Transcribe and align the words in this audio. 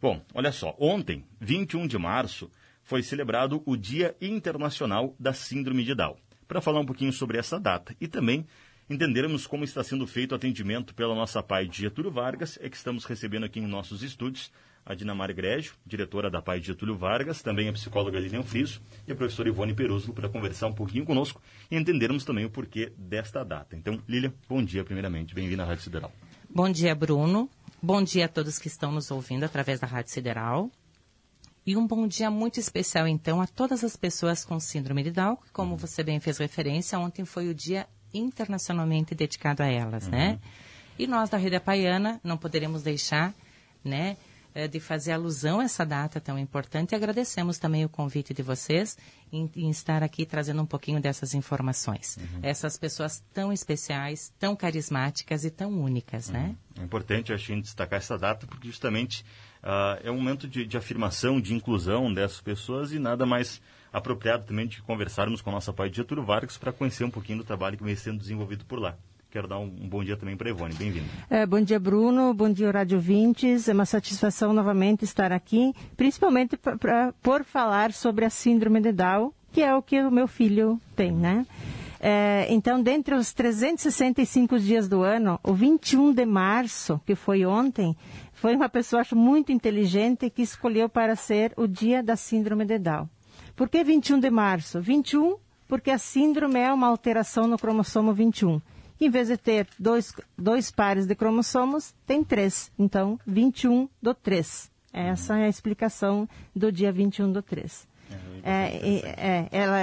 Bom, 0.00 0.24
olha 0.32 0.50
só, 0.50 0.74
ontem, 0.78 1.26
21 1.38 1.86
de 1.86 1.98
março, 1.98 2.50
foi 2.82 3.02
celebrado 3.02 3.62
o 3.66 3.76
Dia 3.76 4.16
Internacional 4.18 5.14
da 5.20 5.34
Síndrome 5.34 5.84
de 5.84 5.94
Down. 5.94 6.16
Para 6.48 6.62
falar 6.62 6.80
um 6.80 6.86
pouquinho 6.86 7.12
sobre 7.12 7.36
essa 7.36 7.60
data 7.60 7.94
e 8.00 8.08
também 8.08 8.46
entendermos 8.88 9.46
como 9.46 9.62
está 9.62 9.84
sendo 9.84 10.06
feito 10.06 10.32
o 10.32 10.34
atendimento 10.34 10.94
pela 10.94 11.14
nossa 11.14 11.42
pai 11.42 11.66
de 11.66 11.82
Getúlio 11.82 12.10
Vargas, 12.10 12.58
é 12.62 12.70
que 12.70 12.76
estamos 12.76 13.04
recebendo 13.04 13.44
aqui 13.44 13.60
em 13.60 13.66
nossos 13.66 14.02
estúdios 14.02 14.50
a 14.86 14.94
Dinamar 14.94 15.34
Grégio, 15.34 15.74
diretora 15.84 16.30
da 16.30 16.40
Pai 16.40 16.60
de 16.60 16.68
Getúlio 16.68 16.96
Vargas, 16.96 17.42
também 17.42 17.68
a 17.68 17.72
psicóloga 17.74 18.18
Lilian 18.18 18.42
Friso 18.42 18.80
e 19.06 19.12
a 19.12 19.14
professora 19.14 19.50
Ivone 19.50 19.74
Peruzzo 19.74 20.14
para 20.14 20.30
conversar 20.30 20.68
um 20.68 20.72
pouquinho 20.72 21.04
conosco 21.04 21.42
e 21.70 21.76
entendermos 21.76 22.24
também 22.24 22.46
o 22.46 22.50
porquê 22.50 22.90
desta 22.96 23.44
data. 23.44 23.76
Então, 23.76 24.02
Lilian, 24.08 24.32
bom 24.48 24.64
dia 24.64 24.82
primeiramente, 24.82 25.34
bem-vinda 25.34 25.62
à 25.62 25.66
Rádio 25.66 25.84
Sideral. 25.84 26.10
Bom 26.52 26.68
dia, 26.68 26.96
Bruno. 26.96 27.48
Bom 27.80 28.02
dia 28.02 28.24
a 28.24 28.28
todos 28.28 28.58
que 28.58 28.66
estão 28.66 28.90
nos 28.90 29.12
ouvindo 29.12 29.44
através 29.44 29.78
da 29.78 29.86
Rádio 29.86 30.10
Sideral. 30.10 30.68
E 31.64 31.76
um 31.76 31.86
bom 31.86 32.08
dia 32.08 32.28
muito 32.28 32.58
especial, 32.58 33.06
então, 33.06 33.40
a 33.40 33.46
todas 33.46 33.84
as 33.84 33.94
pessoas 33.94 34.44
com 34.44 34.58
síndrome 34.58 35.04
de 35.04 35.12
Down, 35.12 35.36
que, 35.36 35.52
como 35.52 35.76
você 35.76 36.02
bem 36.02 36.18
fez 36.18 36.38
referência, 36.38 36.98
ontem 36.98 37.24
foi 37.24 37.48
o 37.48 37.54
dia 37.54 37.86
internacionalmente 38.12 39.14
dedicado 39.14 39.62
a 39.62 39.66
elas, 39.66 40.08
né? 40.08 40.18
uhum. 40.18 40.32
né? 40.32 40.40
E 40.98 41.06
nós 41.06 41.30
da 41.30 41.38
Rede 41.38 41.54
Apaiana 41.54 42.20
não 42.24 42.36
poderemos 42.36 42.82
deixar, 42.82 43.32
né, 43.84 44.16
eh, 44.54 44.68
de 44.68 44.80
fazer 44.80 45.12
alusão 45.12 45.60
a 45.60 45.64
essa 45.64 45.84
data 45.84 46.20
tão 46.20 46.38
importante 46.38 46.92
e 46.92 46.94
agradecemos 46.94 47.58
também 47.58 47.84
o 47.84 47.88
convite 47.88 48.34
de 48.34 48.42
vocês 48.42 48.96
em, 49.32 49.50
em 49.56 49.70
estar 49.70 50.02
aqui 50.02 50.26
trazendo 50.26 50.62
um 50.62 50.66
pouquinho 50.66 51.00
dessas 51.00 51.34
informações. 51.34 52.16
Uhum. 52.16 52.40
Essas 52.42 52.76
pessoas 52.76 53.22
tão 53.32 53.52
especiais, 53.52 54.32
tão 54.38 54.56
carismáticas 54.56 55.44
e 55.44 55.50
tão 55.50 55.80
únicas, 55.80 56.28
né? 56.28 56.40
uhum. 56.40 56.46
né? 56.48 56.56
É 56.78 56.84
importante, 56.84 57.32
acho, 57.32 57.60
destacar 57.60 57.98
essa 57.98 58.18
data 58.18 58.46
porque 58.46 58.66
justamente 58.68 59.24
uh, 59.62 60.00
é 60.02 60.10
um 60.10 60.16
momento 60.16 60.48
de, 60.48 60.66
de 60.66 60.76
afirmação, 60.76 61.40
de 61.40 61.54
inclusão 61.54 62.12
dessas 62.12 62.40
pessoas 62.40 62.92
e 62.92 62.98
nada 62.98 63.26
mais 63.26 63.60
apropriado 63.92 64.44
também 64.44 64.66
de 64.66 64.82
conversarmos 64.82 65.42
com 65.42 65.50
a 65.50 65.54
nossa 65.54 65.72
pai 65.72 65.92
Getúlio 65.92 66.24
Vargas 66.24 66.56
para 66.56 66.72
conhecer 66.72 67.04
um 67.04 67.10
pouquinho 67.10 67.38
do 67.38 67.44
trabalho 67.44 67.76
que 67.76 67.84
vem 67.84 67.96
sendo 67.96 68.18
desenvolvido 68.18 68.64
por 68.64 68.78
lá. 68.78 68.96
Quero 69.30 69.46
dar 69.46 69.60
um, 69.60 69.64
um 69.64 69.88
bom 69.88 70.02
dia 70.02 70.16
também 70.16 70.36
para 70.36 70.48
a 70.48 70.50
Ivone. 70.50 70.74
Bem-vindo. 70.74 71.06
É, 71.30 71.46
bom 71.46 71.60
dia, 71.60 71.78
Bruno. 71.78 72.34
Bom 72.34 72.50
dia, 72.50 72.68
Rádio 72.72 72.98
Vintes. 72.98 73.68
É 73.68 73.72
uma 73.72 73.86
satisfação 73.86 74.52
novamente 74.52 75.04
estar 75.04 75.30
aqui, 75.30 75.72
principalmente 75.96 76.56
pra, 76.56 76.76
pra, 76.76 77.14
por 77.22 77.44
falar 77.44 77.92
sobre 77.92 78.24
a 78.24 78.30
síndrome 78.30 78.80
de 78.80 78.90
Down, 78.90 79.32
que 79.52 79.62
é 79.62 79.72
o 79.72 79.80
que 79.80 80.00
o 80.02 80.10
meu 80.10 80.26
filho 80.26 80.80
tem, 80.96 81.12
né? 81.12 81.46
É, 82.00 82.48
então, 82.50 82.82
dentre 82.82 83.14
os 83.14 83.32
365 83.32 84.58
dias 84.58 84.88
do 84.88 85.02
ano, 85.02 85.38
o 85.44 85.52
21 85.52 86.12
de 86.12 86.26
março, 86.26 87.00
que 87.06 87.14
foi 87.14 87.46
ontem, 87.46 87.96
foi 88.32 88.56
uma 88.56 88.68
pessoa, 88.68 89.02
acho, 89.02 89.14
muito 89.14 89.52
inteligente 89.52 90.28
que 90.28 90.42
escolheu 90.42 90.88
para 90.88 91.14
ser 91.14 91.52
o 91.56 91.68
dia 91.68 92.02
da 92.02 92.16
síndrome 92.16 92.64
de 92.64 92.78
Down. 92.78 93.08
Por 93.54 93.68
que 93.68 93.84
21 93.84 94.18
de 94.18 94.30
março? 94.30 94.80
21 94.80 95.36
porque 95.68 95.92
a 95.92 95.98
síndrome 95.98 96.58
é 96.58 96.72
uma 96.72 96.88
alteração 96.88 97.46
no 97.46 97.56
cromossomo 97.56 98.12
21 98.12 98.60
em 99.00 99.10
vez 99.10 99.28
de 99.28 99.36
ter 99.36 99.66
dois, 99.78 100.14
dois 100.36 100.70
pares 100.70 101.06
de 101.06 101.14
cromossomos, 101.14 101.94
tem 102.06 102.22
três. 102.22 102.70
Então, 102.78 103.18
21 103.26 103.88
do 104.02 104.14
3. 104.14 104.70
Essa 104.92 105.38
é 105.38 105.44
a 105.44 105.48
explicação 105.48 106.28
do 106.54 106.70
dia 106.70 106.92
21 106.92 107.32
do 107.32 107.42
3. 107.42 107.88
É, 108.42 108.50
é, 108.52 109.14
é, 109.16 109.48
ela, 109.52 109.78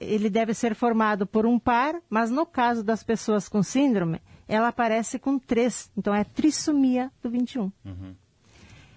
ele 0.00 0.28
deve 0.28 0.54
ser 0.54 0.74
formado 0.74 1.26
por 1.26 1.46
um 1.46 1.58
par, 1.58 1.94
mas 2.08 2.30
no 2.30 2.44
caso 2.44 2.84
das 2.84 3.02
pessoas 3.02 3.48
com 3.48 3.62
síndrome, 3.62 4.20
ela 4.46 4.68
aparece 4.68 5.18
com 5.18 5.38
três. 5.38 5.90
Então 5.96 6.14
é 6.14 6.24
trissomia 6.24 7.10
do 7.22 7.30
21. 7.30 7.72
Uhum. 7.84 8.14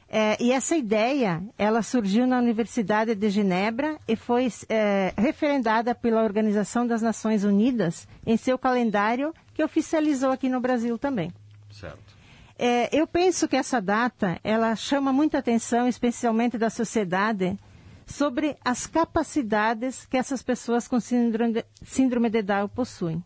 É, 0.08 0.42
e 0.42 0.52
essa 0.52 0.78
ideia, 0.78 1.42
ela 1.58 1.82
surgiu 1.82 2.28
na 2.28 2.38
Universidade 2.38 3.16
de 3.16 3.30
Genebra 3.30 3.98
e 4.08 4.16
foi 4.16 4.48
é, 4.70 5.14
referendada 5.18 5.96
pela 5.96 6.24
Organização 6.24 6.86
das 6.86 7.02
Nações 7.02 7.44
Unidas 7.44 8.08
em 8.26 8.38
seu 8.38 8.58
calendário, 8.58 9.34
que 9.56 9.64
oficializou 9.64 10.32
aqui 10.32 10.50
no 10.50 10.60
Brasil 10.60 10.98
também. 10.98 11.32
Certo. 11.72 12.14
É, 12.60 12.90
eu 12.96 13.08
penso 13.08 13.48
que 13.48 13.56
essa 13.56 13.82
data, 13.82 14.40
ela 14.44 14.76
chama 14.76 15.12
muita 15.12 15.40
atenção, 15.40 15.88
especialmente 15.88 16.58
da 16.58 16.70
sociedade, 16.70 17.58
sobre 18.06 18.56
as 18.64 18.86
capacidades 18.86 20.06
que 20.06 20.18
essas 20.18 20.44
pessoas 20.44 20.88
com 20.88 21.00
síndrome 21.00 21.54
de, 21.54 21.66
síndrome 21.82 22.30
de 22.30 22.42
Down 22.42 22.68
possuem. 22.68 23.24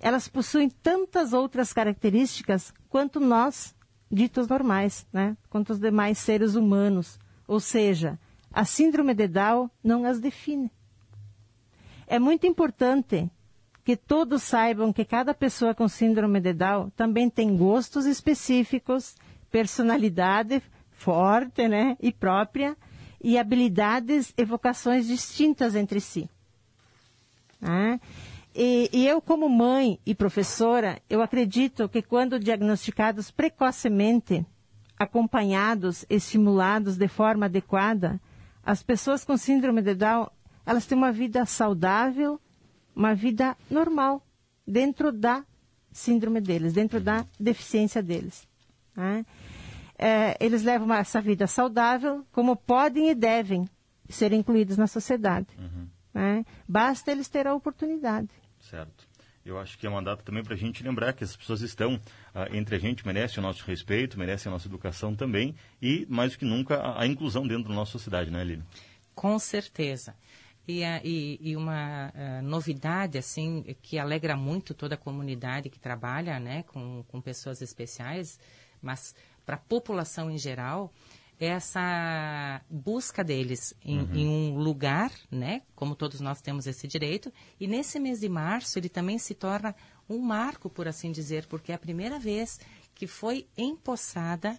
Elas 0.00 0.28
possuem 0.28 0.70
tantas 0.70 1.32
outras 1.32 1.72
características 1.72 2.72
quanto 2.88 3.20
nós, 3.20 3.74
ditos 4.10 4.48
normais, 4.48 5.06
né? 5.12 5.36
quanto 5.50 5.70
os 5.70 5.78
demais 5.78 6.18
seres 6.18 6.54
humanos. 6.54 7.18
Ou 7.46 7.60
seja, 7.60 8.18
a 8.52 8.64
síndrome 8.64 9.14
de 9.14 9.26
Down 9.28 9.70
não 9.82 10.04
as 10.04 10.20
define. 10.20 10.70
É 12.06 12.18
muito 12.18 12.46
importante 12.46 13.30
que 13.84 13.96
todos 13.96 14.42
saibam 14.42 14.92
que 14.92 15.04
cada 15.04 15.34
pessoa 15.34 15.74
com 15.74 15.86
síndrome 15.86 16.40
de 16.40 16.54
Down 16.54 16.90
também 16.90 17.28
tem 17.28 17.54
gostos 17.56 18.06
específicos, 18.06 19.14
personalidade 19.50 20.62
forte 20.92 21.68
né, 21.68 21.96
e 22.00 22.10
própria, 22.10 22.76
e 23.22 23.38
habilidades 23.38 24.32
e 24.36 24.44
vocações 24.44 25.06
distintas 25.06 25.74
entre 25.74 26.00
si. 26.00 26.28
Ah, 27.62 27.98
e, 28.54 28.88
e, 28.92 29.06
eu, 29.06 29.20
como 29.20 29.48
mãe 29.48 29.98
e 30.06 30.14
professora, 30.14 31.00
eu 31.10 31.20
acredito 31.20 31.88
que 31.88 32.00
quando 32.00 32.38
diagnosticados 32.38 33.30
precocemente, 33.30 34.46
acompanhados, 34.98 36.06
estimulados 36.08 36.96
de 36.96 37.08
forma 37.08 37.46
adequada, 37.46 38.20
as 38.64 38.82
pessoas 38.82 39.24
com 39.24 39.36
síndrome 39.36 39.82
de 39.82 39.94
Down, 39.94 40.28
elas 40.64 40.86
têm 40.86 40.96
uma 40.96 41.12
vida 41.12 41.44
saudável, 41.44 42.40
uma 42.94 43.14
vida 43.14 43.56
normal, 43.70 44.24
dentro 44.66 45.12
da 45.12 45.44
síndrome 45.92 46.40
deles, 46.40 46.72
dentro 46.72 47.00
da 47.00 47.24
deficiência 47.38 48.02
deles. 48.02 48.46
Né? 48.96 49.24
É, 49.96 50.36
eles 50.44 50.62
levam 50.62 50.92
essa 50.92 51.20
vida 51.20 51.46
saudável, 51.46 52.26
como 52.32 52.56
podem 52.56 53.10
e 53.10 53.14
devem 53.14 53.68
ser 54.08 54.32
incluídos 54.32 54.76
na 54.76 54.86
sociedade. 54.86 55.46
Uhum. 55.58 55.88
Né? 56.12 56.44
Basta 56.68 57.10
eles 57.10 57.28
terem 57.28 57.52
a 57.52 57.54
oportunidade. 57.54 58.28
Certo. 58.60 59.06
Eu 59.44 59.58
acho 59.58 59.78
que 59.78 59.86
é 59.86 59.90
uma 59.90 60.02
data 60.02 60.22
também 60.22 60.42
para 60.42 60.54
a 60.54 60.56
gente 60.56 60.82
lembrar 60.82 61.12
que 61.12 61.22
as 61.22 61.36
pessoas 61.36 61.60
estão 61.60 62.00
ah, 62.34 62.48
entre 62.50 62.76
a 62.76 62.78
gente, 62.78 63.06
merecem 63.06 63.40
o 63.40 63.46
nosso 63.46 63.62
respeito, 63.64 64.18
merecem 64.18 64.48
a 64.48 64.52
nossa 64.52 64.66
educação 64.66 65.14
também 65.14 65.54
e, 65.82 66.06
mais 66.08 66.32
do 66.32 66.38
que 66.38 66.46
nunca, 66.46 66.76
a, 66.76 67.02
a 67.02 67.06
inclusão 67.06 67.46
dentro 67.46 67.68
da 67.68 67.74
nossa 67.74 67.92
sociedade, 67.92 68.30
né, 68.30 68.42
Lili? 68.42 68.62
Com 69.14 69.38
certeza. 69.38 70.14
E, 70.66 70.82
e, 71.04 71.38
e 71.40 71.56
uma 71.56 72.08
uh, 72.08 72.42
novidade, 72.42 73.18
assim, 73.18 73.76
que 73.82 73.98
alegra 73.98 74.34
muito 74.34 74.72
toda 74.72 74.94
a 74.94 74.98
comunidade 74.98 75.68
que 75.68 75.78
trabalha, 75.78 76.40
né, 76.40 76.62
com, 76.62 77.04
com 77.08 77.20
pessoas 77.20 77.60
especiais, 77.60 78.38
mas 78.80 79.14
para 79.44 79.56
a 79.56 79.58
população 79.58 80.30
em 80.30 80.38
geral, 80.38 80.90
essa 81.38 82.62
busca 82.70 83.22
deles 83.24 83.74
em, 83.84 84.00
uhum. 84.00 84.14
em, 84.14 84.28
um 84.28 84.58
lugar, 84.58 85.12
né? 85.30 85.62
Como 85.74 85.94
todos 85.94 86.20
nós 86.20 86.40
temos 86.40 86.66
esse 86.66 86.86
direito. 86.86 87.32
E 87.58 87.66
nesse 87.66 87.98
mês 87.98 88.20
de 88.20 88.28
março 88.28 88.78
ele 88.78 88.88
também 88.88 89.18
se 89.18 89.34
torna 89.34 89.74
um 90.08 90.18
marco, 90.18 90.70
por 90.70 90.86
assim 90.86 91.10
dizer, 91.10 91.46
porque 91.46 91.72
é 91.72 91.74
a 91.74 91.78
primeira 91.78 92.18
vez 92.18 92.60
que 92.94 93.06
foi 93.06 93.48
empossada 93.56 94.58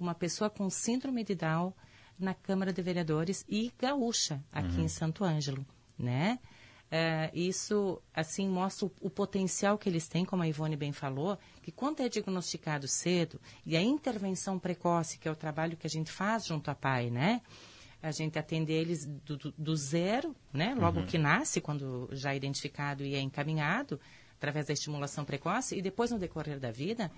uma 0.00 0.14
pessoa 0.14 0.50
com 0.50 0.68
síndrome 0.70 1.22
de 1.22 1.34
Down 1.34 1.72
na 2.18 2.34
Câmara 2.34 2.72
de 2.72 2.82
Vereadores 2.82 3.44
e 3.48 3.72
gaúcha 3.78 4.42
aqui 4.52 4.76
uhum. 4.76 4.84
em 4.84 4.88
Santo 4.88 5.24
Ângelo, 5.24 5.64
né? 5.98 6.38
É, 6.90 7.30
isso, 7.34 8.00
assim, 8.14 8.48
mostra 8.48 8.86
o, 8.86 8.92
o, 9.00 9.10
potencial 9.10 9.76
que 9.76 9.88
eles 9.88 10.06
têm, 10.06 10.24
como 10.24 10.44
a 10.44 10.48
Ivone 10.48 10.76
bem 10.76 10.92
falou, 10.92 11.36
que 11.60 11.72
quando 11.72 12.00
é 12.00 12.08
diagnosticado 12.08 12.86
cedo, 12.86 13.40
e 13.66 13.76
a 13.76 13.82
intervenção 13.82 14.60
precoce, 14.60 15.18
que 15.18 15.26
é 15.26 15.30
o 15.30 15.34
trabalho 15.34 15.76
que 15.76 15.86
a 15.88 15.90
gente 15.90 16.12
faz 16.12 16.46
junto 16.46 16.70
à 16.70 16.74
PAI, 16.74 17.10
né? 17.10 17.42
A 18.00 18.12
gente 18.12 18.38
atende 18.38 18.70
eles 18.70 19.06
do, 19.06 19.36
do, 19.36 19.54
do 19.58 19.76
zero, 19.76 20.36
né? 20.52 20.74
Logo 20.74 21.00
uhum. 21.00 21.06
que 21.06 21.18
nasce, 21.18 21.60
quando 21.60 22.08
já 22.12 22.32
é 22.32 22.36
identificado 22.36 23.02
e 23.02 23.16
é 23.16 23.20
encaminhado, 23.20 23.98
através 24.36 24.66
da 24.66 24.72
estimulação 24.72 25.24
precoce, 25.24 25.76
e 25.76 25.82
depois, 25.82 26.12
no 26.12 26.18
decorrer 26.18 26.60
da 26.60 26.70
vida, 26.70 27.10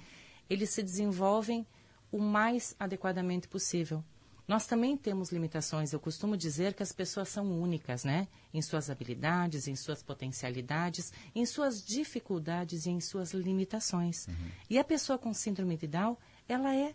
eles 0.49 0.71
se 0.71 0.83
desenvolvem 0.83 1.67
o 2.11 2.19
mais 2.19 2.75
adequadamente 2.79 3.47
possível. 3.47 4.03
Nós 4.47 4.67
também 4.67 4.97
temos 4.97 5.33
limitações. 5.33 5.93
Eu 5.93 5.99
costumo 5.99 6.37
dizer 6.37 6.75
que 6.75 6.83
as 6.83 6.93
pessoas 6.93 7.29
são 7.29 7.61
únicas, 7.61 8.05
né? 8.05 8.29
Em 8.55 8.63
suas 8.63 8.89
habilidades, 8.89 9.67
em 9.67 9.75
suas 9.75 10.03
potencialidades, 10.03 11.13
em 11.35 11.45
suas 11.45 11.85
dificuldades 11.85 12.87
e 12.87 12.91
em 12.91 13.01
suas 13.01 13.33
limitações. 13.33 14.29
Uhum. 14.29 14.51
E 14.71 14.79
a 14.79 14.85
pessoa 14.85 15.19
com 15.19 15.35
síndrome 15.35 15.77
de 15.77 15.89
Down, 15.89 16.17
ela 16.49 16.75
é 16.75 16.95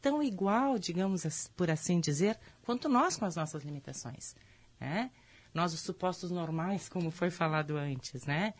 tão 0.00 0.22
igual, 0.22 0.78
digamos 0.78 1.48
por 1.56 1.70
assim 1.70 2.00
dizer, 2.00 2.38
quanto 2.62 2.88
nós 2.88 3.16
com 3.16 3.24
as 3.24 3.36
nossas 3.36 3.62
limitações. 3.62 4.34
Né? 4.80 5.10
Nós, 5.52 5.74
os 5.74 5.80
supostos 5.80 6.30
normais, 6.30 6.88
como 6.88 7.10
foi 7.10 7.30
falado 7.30 7.76
antes, 7.76 8.24
né? 8.24 8.54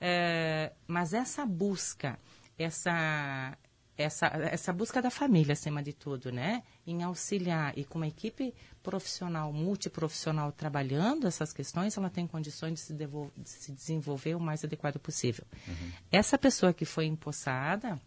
É, 0.00 0.72
mas 0.86 1.12
essa 1.12 1.46
busca, 1.46 2.18
essa 2.58 3.56
essa, 3.96 4.26
essa 4.26 4.72
busca 4.72 5.00
da 5.00 5.10
família, 5.10 5.54
acima 5.54 5.82
de 5.82 5.92
tudo, 5.92 6.30
né? 6.30 6.62
Em 6.86 7.02
auxiliar 7.02 7.76
e 7.78 7.84
com 7.84 7.98
uma 7.98 8.06
equipe 8.06 8.54
profissional, 8.82 9.52
multiprofissional 9.52 10.52
trabalhando 10.52 11.26
essas 11.26 11.52
questões, 11.52 11.96
ela 11.96 12.10
tem 12.10 12.26
condições 12.26 12.74
de 12.74 12.80
se, 12.80 12.94
de 12.94 13.48
se 13.48 13.72
desenvolver 13.72 14.34
o 14.34 14.40
mais 14.40 14.62
adequado 14.62 14.98
possível. 14.98 15.44
Uhum. 15.66 15.92
Essa 16.12 16.36
pessoa 16.36 16.74
que 16.74 16.84
foi 16.84 17.06
empossada, 17.06 17.98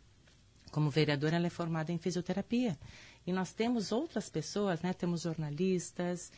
como 0.72 0.90
vereadora, 0.90 1.36
ela 1.36 1.48
é 1.48 1.50
formada 1.50 1.92
em 1.92 1.98
fisioterapia. 1.98 2.78
E 3.26 3.34
nós 3.34 3.52
temos 3.52 3.92
outras 3.92 4.30
pessoas, 4.30 4.82
né? 4.82 4.94
Temos 4.94 5.22
jornalistas, 5.22 6.32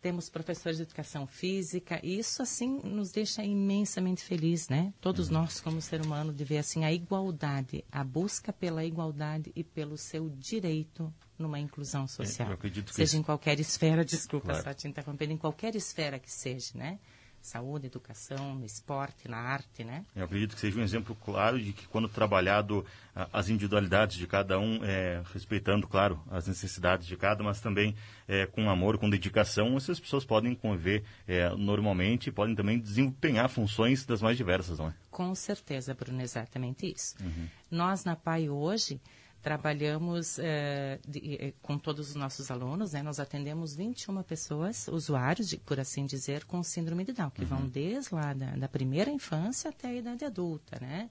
temos 0.00 0.28
professores 0.28 0.78
de 0.78 0.84
educação 0.84 1.26
física, 1.26 2.00
e 2.02 2.18
isso, 2.18 2.42
assim, 2.42 2.80
nos 2.84 3.10
deixa 3.10 3.42
imensamente 3.42 4.22
feliz, 4.22 4.68
né? 4.68 4.92
Todos 5.00 5.28
uhum. 5.28 5.34
nós, 5.34 5.60
como 5.60 5.80
ser 5.80 6.00
humano, 6.00 6.32
de 6.32 6.44
ver, 6.44 6.58
assim, 6.58 6.84
a 6.84 6.92
igualdade, 6.92 7.84
a 7.90 8.04
busca 8.04 8.52
pela 8.52 8.84
igualdade 8.84 9.52
e 9.54 9.64
pelo 9.64 9.96
seu 9.96 10.28
direito 10.30 11.12
numa 11.38 11.58
inclusão 11.58 12.04
é, 12.04 12.08
social. 12.08 12.58
seja 12.86 13.04
isso... 13.04 13.16
em 13.16 13.22
qualquer 13.22 13.60
esfera, 13.60 14.04
desculpa 14.06 14.48
claro. 14.48 14.64
só 14.64 14.74
te 14.74 14.88
interrompendo, 14.88 15.32
em 15.32 15.36
qualquer 15.36 15.74
esfera 15.76 16.18
que 16.18 16.30
seja, 16.30 16.72
né? 16.74 16.98
Saúde, 17.40 17.86
educação, 17.86 18.54
no 18.54 18.64
esporte, 18.64 19.28
na 19.28 19.38
arte, 19.38 19.84
né? 19.84 20.04
Eu 20.14 20.24
acredito 20.24 20.54
que 20.54 20.60
seja 20.60 20.78
um 20.78 20.82
exemplo 20.82 21.16
claro 21.16 21.60
de 21.60 21.72
que 21.72 21.86
quando 21.86 22.08
trabalhado 22.08 22.84
as 23.32 23.48
individualidades 23.48 24.16
de 24.16 24.26
cada 24.26 24.58
um, 24.58 24.84
é, 24.84 25.22
respeitando, 25.32 25.86
claro, 25.88 26.22
as 26.30 26.46
necessidades 26.46 27.06
de 27.06 27.16
cada, 27.16 27.42
mas 27.42 27.60
também 27.60 27.94
é, 28.28 28.46
com 28.46 28.70
amor, 28.70 28.98
com 28.98 29.10
dedicação, 29.10 29.76
essas 29.76 29.98
pessoas 29.98 30.24
podem 30.24 30.54
conviver 30.54 31.04
é, 31.26 31.48
normalmente 31.50 32.28
e 32.28 32.32
podem 32.32 32.54
também 32.54 32.78
desempenhar 32.78 33.48
funções 33.48 34.06
das 34.06 34.22
mais 34.22 34.36
diversas, 34.36 34.78
não 34.78 34.88
é? 34.88 34.94
Com 35.10 35.34
certeza, 35.34 35.94
Bruno, 35.94 36.22
exatamente 36.22 36.86
isso. 36.86 37.16
Uhum. 37.20 37.48
Nós, 37.70 38.04
na 38.04 38.14
PAI, 38.14 38.48
hoje, 38.48 39.00
Trabalhamos 39.48 40.38
é, 40.38 40.98
de, 41.08 41.36
eh, 41.40 41.54
com 41.62 41.78
todos 41.78 42.10
os 42.10 42.14
nossos 42.14 42.50
alunos, 42.50 42.92
né? 42.92 43.02
nós 43.02 43.18
atendemos 43.18 43.74
21 43.74 44.22
pessoas, 44.22 44.86
usuários, 44.88 45.48
de, 45.48 45.56
por 45.56 45.80
assim 45.80 46.04
dizer, 46.04 46.44
com 46.44 46.62
síndrome 46.62 47.02
de 47.02 47.14
Down, 47.14 47.30
que 47.30 47.40
uhum. 47.44 47.48
vão 47.48 47.66
desde 47.66 48.14
lá 48.14 48.34
da, 48.34 48.50
da, 48.56 48.68
primeira 48.68 49.10
infância 49.10 49.70
até 49.70 49.88
a 49.88 49.94
idade 49.94 50.22
adulta, 50.22 50.78
né? 50.78 51.08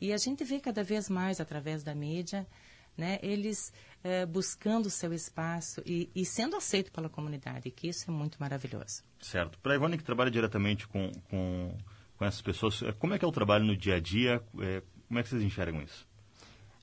E 0.00 0.10
a 0.10 0.16
gente 0.16 0.42
vê 0.42 0.58
cada 0.58 0.82
vez 0.82 1.10
mais, 1.10 1.38
através 1.38 1.82
da 1.82 1.94
mídia, 1.94 2.46
né, 2.96 3.18
eles 3.22 3.74
é, 4.02 4.24
buscando 4.24 4.86
o 4.86 4.90
seu 4.90 5.12
espaço 5.12 5.82
e, 5.84 6.10
e, 6.14 6.24
sendo 6.24 6.56
aceito 6.56 6.90
pela 6.90 7.10
comunidade, 7.10 7.70
que 7.70 7.88
isso 7.88 8.10
é 8.10 8.14
muito 8.14 8.38
maravilhoso. 8.40 9.02
Certo. 9.20 9.58
Para 9.58 9.74
a 9.74 9.76
Ivone, 9.76 9.98
que 9.98 10.04
trabalha 10.04 10.30
diretamente 10.30 10.88
com, 10.88 11.12
com, 11.28 11.76
com 12.16 12.24
essas 12.24 12.40
pessoas, 12.40 12.80
como 12.98 13.12
é 13.12 13.18
que 13.18 13.24
é 13.26 13.28
o 13.28 13.32
trabalho 13.32 13.66
no 13.66 13.76
dia 13.76 13.96
a 13.96 14.00
dia? 14.00 14.42
Como 15.06 15.20
é 15.20 15.22
que 15.22 15.28
vocês 15.28 15.42
enxergam 15.42 15.82
isso? 15.82 16.06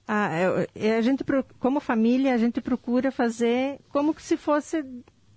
A, 0.08 0.30
é, 0.34 0.68
é, 0.76 0.98
a 0.98 1.02
gente, 1.02 1.24
como 1.60 1.80
família, 1.80 2.34
a 2.34 2.38
gente 2.38 2.62
procura 2.62 3.12
fazer 3.12 3.80
como 3.90 4.14
se 4.20 4.38
fosse 4.38 4.84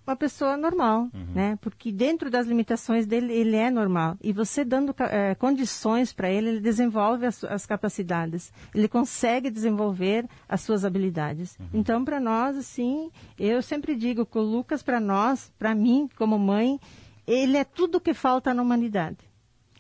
uma 0.06 0.14
pessoa 0.14 0.56
normal, 0.56 1.08
uhum. 1.12 1.26
né? 1.34 1.58
Porque 1.60 1.90
dentro 1.90 2.30
das 2.30 2.46
limitações 2.46 3.06
dele, 3.06 3.32
ele 3.32 3.56
é 3.56 3.70
normal. 3.70 4.16
E 4.22 4.32
você 4.32 4.64
dando 4.64 4.94
é, 5.00 5.34
condições 5.34 6.12
para 6.12 6.30
ele, 6.30 6.48
ele 6.48 6.60
desenvolve 6.60 7.26
as, 7.26 7.42
as, 7.42 7.66
capacidades. 7.66 8.52
Ele 8.72 8.86
consegue 8.86 9.50
desenvolver 9.50 10.24
as 10.48 10.60
suas 10.60 10.84
habilidades. 10.84 11.58
Uhum. 11.58 11.66
Então, 11.74 12.04
para 12.04 12.20
nós, 12.20 12.56
assim, 12.56 13.10
eu 13.36 13.60
sempre 13.60 13.96
digo 13.96 14.24
que 14.24 14.38
o 14.38 14.42
Lucas, 14.42 14.80
para 14.80 15.00
nós, 15.00 15.52
para 15.58 15.74
mim, 15.74 16.08
como 16.16 16.38
mãe, 16.38 16.78
ele 17.26 17.56
é 17.56 17.64
tudo 17.64 18.00
que 18.00 18.14
falta 18.14 18.54
na 18.54 18.62
humanidade. 18.62 19.18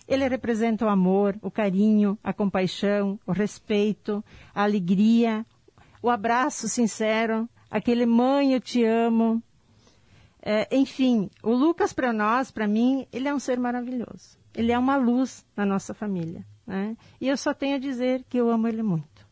Ele 0.06 0.28
representa 0.28 0.84
o 0.84 0.88
amor, 0.88 1.36
o 1.42 1.50
carinho, 1.50 2.18
a 2.22 2.32
compaixão, 2.32 3.18
o 3.26 3.32
respeito, 3.32 4.24
a 4.54 4.62
alegria, 4.62 5.44
o 6.00 6.08
abraço 6.08 6.68
sincero, 6.68 7.48
aquele 7.70 8.06
mãe, 8.06 8.52
eu 8.52 8.60
te 8.60 8.84
amo. 8.84 9.42
É, 10.40 10.68
enfim, 10.76 11.28
o 11.42 11.52
Lucas 11.52 11.92
para 11.92 12.12
nós, 12.12 12.52
para 12.52 12.68
mim, 12.68 13.06
ele 13.12 13.26
é 13.26 13.34
um 13.34 13.40
ser 13.40 13.58
maravilhoso. 13.58 14.38
Ele 14.54 14.70
é 14.70 14.78
uma 14.78 14.96
luz 14.96 15.44
na 15.56 15.66
nossa 15.66 15.92
família. 15.92 16.46
Né? 16.64 16.96
E 17.20 17.28
eu 17.28 17.36
só 17.36 17.52
tenho 17.52 17.76
a 17.76 17.80
dizer 17.80 18.24
que 18.28 18.38
eu 18.38 18.48
amo 18.48 18.68
ele 18.68 18.82
muito. 18.82 19.26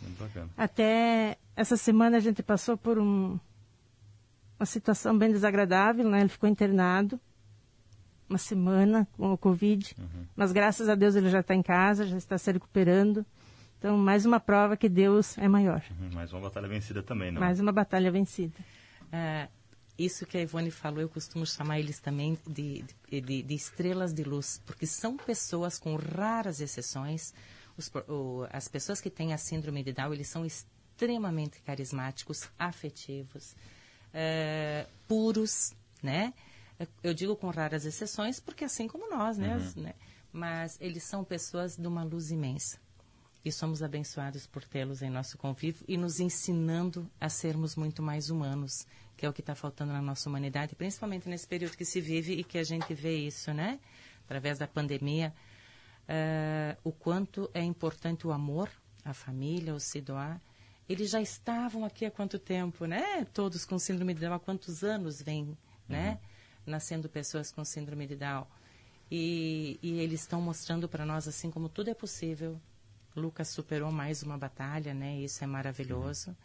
muito 0.00 0.50
Até 0.56 1.36
essa 1.54 1.76
semana 1.76 2.16
a 2.16 2.20
gente 2.20 2.42
passou 2.42 2.76
por 2.76 2.98
um, 2.98 3.38
uma 4.58 4.66
situação 4.66 5.16
bem 5.16 5.30
desagradável, 5.30 6.08
né? 6.08 6.20
Ele 6.20 6.28
ficou 6.28 6.48
internado 6.48 7.20
uma 8.34 8.38
semana 8.38 9.06
com 9.16 9.32
o 9.32 9.38
Covid, 9.38 9.94
uhum. 9.96 10.26
mas 10.34 10.50
graças 10.50 10.88
a 10.88 10.96
Deus 10.96 11.14
ele 11.14 11.30
já 11.30 11.38
está 11.40 11.54
em 11.54 11.62
casa, 11.62 12.04
já 12.04 12.16
está 12.16 12.36
se 12.36 12.50
recuperando. 12.50 13.24
Então, 13.78 13.96
mais 13.96 14.26
uma 14.26 14.40
prova 14.40 14.76
que 14.76 14.88
Deus 14.88 15.38
é 15.38 15.46
maior. 15.46 15.82
Uhum, 16.00 16.10
mais 16.12 16.32
uma 16.32 16.40
batalha 16.40 16.66
vencida 16.66 17.02
também, 17.02 17.30
não? 17.30 17.40
Mais 17.40 17.60
uma 17.60 17.70
batalha 17.70 18.10
vencida. 18.10 18.54
É, 19.12 19.46
isso 19.96 20.26
que 20.26 20.36
a 20.36 20.40
Ivone 20.40 20.70
falou, 20.70 21.00
eu 21.00 21.08
costumo 21.08 21.46
chamar 21.46 21.78
eles 21.78 22.00
também 22.00 22.36
de, 22.46 22.84
de, 23.08 23.42
de 23.42 23.54
estrelas 23.54 24.12
de 24.12 24.24
luz, 24.24 24.60
porque 24.66 24.86
são 24.86 25.16
pessoas 25.16 25.78
com 25.78 25.94
raras 25.94 26.60
exceções. 26.60 27.32
Os, 27.76 27.88
o, 28.08 28.46
as 28.50 28.66
pessoas 28.66 29.00
que 29.00 29.10
têm 29.10 29.32
a 29.32 29.38
síndrome 29.38 29.84
de 29.84 29.92
Down, 29.92 30.12
eles 30.12 30.28
são 30.28 30.44
extremamente 30.44 31.60
carismáticos, 31.60 32.48
afetivos, 32.58 33.54
é, 34.12 34.86
puros, 35.06 35.72
né? 36.02 36.32
Eu 37.02 37.14
digo 37.14 37.36
com 37.36 37.48
raras 37.50 37.84
exceções, 37.84 38.40
porque 38.40 38.64
assim 38.64 38.88
como 38.88 39.08
nós, 39.08 39.38
né? 39.38 39.56
Uhum. 39.56 39.82
né? 39.82 39.94
Mas 40.32 40.76
eles 40.80 41.04
são 41.04 41.22
pessoas 41.22 41.76
de 41.76 41.86
uma 41.86 42.02
luz 42.02 42.30
imensa. 42.30 42.78
E 43.44 43.52
somos 43.52 43.82
abençoados 43.82 44.46
por 44.46 44.64
tê-los 44.64 45.02
em 45.02 45.10
nosso 45.10 45.36
convívio 45.36 45.84
e 45.86 45.96
nos 45.96 46.18
ensinando 46.18 47.08
a 47.20 47.28
sermos 47.28 47.76
muito 47.76 48.02
mais 48.02 48.30
humanos, 48.30 48.86
que 49.16 49.26
é 49.26 49.28
o 49.28 49.32
que 49.32 49.42
está 49.42 49.54
faltando 49.54 49.92
na 49.92 50.00
nossa 50.00 50.28
humanidade, 50.28 50.74
principalmente 50.74 51.28
nesse 51.28 51.46
período 51.46 51.76
que 51.76 51.84
se 51.84 52.00
vive 52.00 52.32
e 52.32 52.42
que 52.42 52.56
a 52.56 52.64
gente 52.64 52.92
vê 52.94 53.16
isso, 53.16 53.52
né? 53.52 53.78
Através 54.24 54.58
da 54.58 54.66
pandemia, 54.66 55.32
uh, 56.08 56.80
o 56.82 56.90
quanto 56.90 57.50
é 57.52 57.62
importante 57.62 58.26
o 58.26 58.32
amor, 58.32 58.70
a 59.04 59.12
família, 59.12 59.74
o 59.74 59.78
se 59.78 60.00
doar. 60.00 60.40
Eles 60.88 61.10
já 61.10 61.20
estavam 61.20 61.84
aqui 61.84 62.06
há 62.06 62.10
quanto 62.10 62.38
tempo, 62.38 62.86
né? 62.86 63.26
Todos 63.26 63.64
com 63.66 63.78
síndrome 63.78 64.14
de 64.14 64.20
Down, 64.20 64.34
há 64.34 64.40
quantos 64.40 64.82
anos 64.82 65.20
vêm, 65.20 65.56
né? 65.86 66.18
Nascendo 66.66 67.08
pessoas 67.08 67.50
com 67.50 67.64
síndrome 67.64 68.06
de 68.06 68.16
Down. 68.16 68.46
E, 69.10 69.78
e 69.82 70.00
eles 70.00 70.20
estão 70.20 70.40
mostrando 70.40 70.88
para 70.88 71.04
nós 71.04 71.28
assim 71.28 71.50
como 71.50 71.68
tudo 71.68 71.90
é 71.90 71.94
possível. 71.94 72.60
Lucas 73.14 73.48
superou 73.48 73.92
mais 73.92 74.22
uma 74.22 74.36
batalha, 74.36 74.92
né? 74.92 75.18
Isso 75.18 75.44
é 75.44 75.46
maravilhoso. 75.46 76.30
Uhum. 76.30 76.36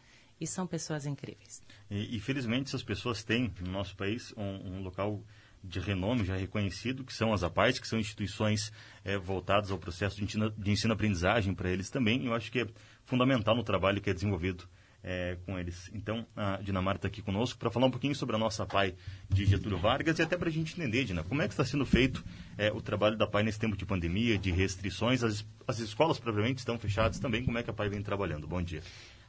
E 0.41 0.47
são 0.47 0.67
pessoas 0.67 1.05
incríveis. 1.05 1.61
E, 1.89 2.15
e 2.15 2.19
felizmente 2.19 2.69
essas 2.69 2.83
pessoas 2.83 3.23
têm 3.23 3.53
no 3.61 3.71
nosso 3.71 3.95
país 3.95 4.33
um, 4.37 4.77
um 4.77 4.81
local 4.81 5.21
de 5.63 5.79
renome 5.79 6.23
já 6.23 6.35
reconhecido, 6.35 7.03
que 7.03 7.13
são 7.13 7.33
as 7.33 7.43
APAES, 7.43 7.79
que 7.79 7.87
são 7.87 7.99
instituições 7.99 8.71
é, 9.03 9.17
voltadas 9.17 9.71
ao 9.71 9.77
processo 9.77 10.23
de 10.23 10.71
ensino-aprendizagem 10.71 11.53
para 11.53 11.69
eles 11.69 11.89
também. 11.89 12.25
Eu 12.25 12.33
acho 12.33 12.51
que 12.51 12.61
é 12.61 12.67
fundamental 13.03 13.55
no 13.55 13.63
trabalho 13.63 14.01
que 14.01 14.09
é 14.09 14.13
desenvolvido 14.13 14.67
é, 15.03 15.37
com 15.45 15.57
eles. 15.57 15.89
Então, 15.93 16.25
a 16.35 16.57
Dinamarca 16.57 16.99
está 16.99 17.07
aqui 17.07 17.21
conosco 17.21 17.57
para 17.57 17.69
falar 17.69 17.87
um 17.87 17.91
pouquinho 17.91 18.15
sobre 18.15 18.35
a 18.35 18.39
nossa 18.39 18.65
PAI 18.65 18.95
de 19.29 19.45
Getúlio 19.45 19.77
Vargas 19.77 20.19
e 20.19 20.21
até 20.21 20.37
para 20.37 20.49
a 20.49 20.51
gente 20.51 20.73
entender, 20.73 21.05
Dina, 21.05 21.23
como 21.23 21.41
é 21.41 21.47
que 21.47 21.53
está 21.53 21.65
sendo 21.65 21.85
feito 21.85 22.23
é, 22.57 22.71
o 22.71 22.81
trabalho 22.81 23.17
da 23.17 23.27
PAI 23.27 23.43
nesse 23.43 23.59
tempo 23.59 23.77
de 23.77 23.85
pandemia, 23.85 24.37
de 24.37 24.51
restrições. 24.51 25.23
As, 25.23 25.45
as 25.67 25.79
escolas 25.79 26.19
propriamente 26.19 26.59
estão 26.59 26.77
fechadas 26.77 27.19
também. 27.19 27.43
Como 27.43 27.57
é 27.57 27.63
que 27.63 27.69
a 27.69 27.73
PAI 27.73 27.89
vem 27.89 28.01
trabalhando? 28.01 28.47
Bom 28.47 28.61
dia. 28.61 28.81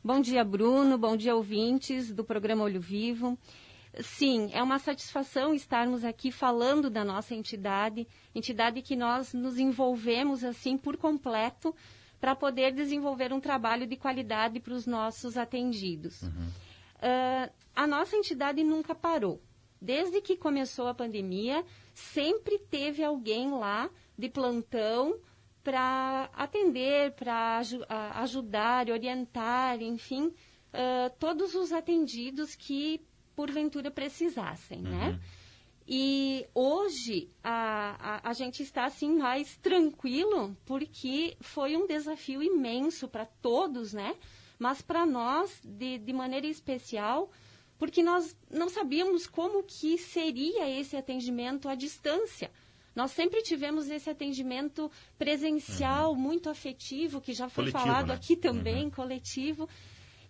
Bom 0.03 0.21
dia, 0.21 0.43
Bruno. 0.43 0.97
Bom 0.97 1.17
dia, 1.17 1.35
ouvintes 1.35 2.13
do 2.13 2.25
programa 2.25 2.65
Olho 2.65 2.81
Vivo. 2.81 3.39
Sim, 4.03 4.51
é 4.53 4.63
uma 4.63 4.79
satisfação 4.79 5.53
estarmos 5.53 6.05
aqui 6.05 6.31
falando 6.31 6.89
da 6.89 7.05
nossa 7.05 7.35
entidade, 7.35 8.07
entidade 8.33 8.83
que 8.83 8.95
nós 8.95 9.35
nos 9.35 9.59
envolvemos 9.59 10.45
assim 10.45 10.79
por 10.79 10.97
completo 10.97 11.75
para 12.21 12.37
poder 12.37 12.73
desenvolver 12.73 13.33
um 13.33 13.41
trabalho 13.41 13.87
de 13.87 13.97
qualidade 13.97 14.61
para 14.61 14.75
os 14.75 14.87
nossos 14.87 15.37
atendidos. 15.37 16.23
Uhum. 16.23 16.49
Uh, 16.97 17.51
a 17.75 17.87
nossa 17.87 18.17
entidade 18.17 18.63
nunca 18.63 18.95
parou. 18.95 19.41
Desde 19.81 20.21
que 20.21 20.37
começou 20.37 20.89
a 20.89 20.95
pandemia, 20.95 21.65
sempre 21.95 22.59
teve 22.59 23.03
alguém 23.03 23.51
lá 23.51 23.89
de 24.19 24.29
plantão 24.29 25.19
para 25.65 26.29
atender, 26.35 27.13
para 27.13 27.63
ajudar, 28.17 28.91
orientar, 28.91 29.81
enfim, 29.81 30.27
uh, 30.27 31.11
todos 31.19 31.55
os 31.55 31.73
atendidos 31.73 32.55
que 32.55 33.01
porventura 33.35 33.91
precisassem, 33.91 34.83
né? 34.83 34.91
uhum. 34.91 35.13
né? 35.13 35.21
E 35.93 36.47
hoje 36.55 37.29
a, 37.43 38.21
a, 38.23 38.31
a, 38.31 38.33
gente 38.33 38.63
está 38.63 38.85
assim 38.85 39.19
mais 39.19 39.57
tranquilo 39.57 40.57
porque 40.65 41.37
foi 41.41 41.77
um 41.77 41.85
desafio 41.85 42.41
imenso 42.41 43.09
para 43.09 43.27
todos, 43.27 43.93
né? 43.93 44.15
Mas 44.57 44.81
para 44.81 45.05
nós, 45.05 45.61
de, 45.65 45.99
de 45.99 46.13
maneira 46.13 46.47
especial, 46.47 47.29
porque 47.77 48.05
nós 48.05 48.37
não 48.49 48.69
sabíamos 48.69 49.27
como 49.27 49.65
que 49.65 49.99
seria 49.99 50.71
esse 50.71 50.97
atendimento 50.97 51.69
à 51.69 51.75
distância. 51.75 52.53
Nós 52.95 53.11
sempre 53.11 53.43
tivemos 53.43 53.91
esse 53.91 54.09
atendimento 54.09 54.89
presencial, 55.19 56.13
uhum. 56.13 56.17
muito 56.17 56.49
afetivo, 56.49 57.21
que 57.21 57.33
já 57.33 57.49
foi 57.49 57.65
coletivo, 57.65 57.85
falado 57.85 58.09
né? 58.09 58.15
aqui 58.15 58.37
também, 58.37 58.85
uhum. 58.85 58.91
coletivo. 58.91 59.69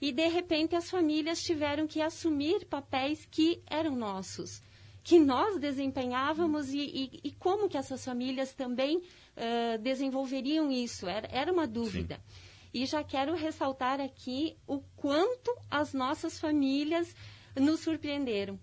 E, 0.01 0.11
de 0.11 0.27
repente, 0.29 0.75
as 0.75 0.89
famílias 0.89 1.43
tiveram 1.43 1.87
que 1.87 2.01
assumir 2.01 2.65
papéis 2.65 3.27
que 3.31 3.63
eram 3.67 3.95
nossos, 3.95 4.63
que 5.03 5.19
nós 5.19 5.59
desempenhávamos 5.59 6.73
e, 6.73 6.79
e, 6.79 7.21
e, 7.25 7.33
como 7.33 7.69
que 7.69 7.77
essas 7.77 8.05
famílias 8.05 8.53
também 8.53 8.99
uh, 8.99 9.79
desenvolveriam 9.81 10.71
isso. 10.71 11.09
Era, 11.09 11.29
era 11.31 11.53
uma 11.53 11.67
dúvida. 11.67 12.17
Sim. 12.17 12.51
E 12.73 12.87
já 12.87 13.03
quero 13.03 13.35
ressaltar 13.35 14.01
aqui 14.01 14.57
o 14.67 14.81
quanto 14.97 15.55
as 15.71 15.93
nossas 15.93 16.39
famílias 16.39 17.15
nos 17.59 17.81
surpreenderam. 17.81 18.59